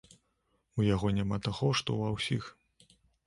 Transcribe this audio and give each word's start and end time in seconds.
У 0.79 0.85
яго 0.93 1.11
няма 1.17 1.37
таго, 1.47 1.69
што 1.81 1.99
ва 1.99 2.09
ўсіх. 2.17 2.49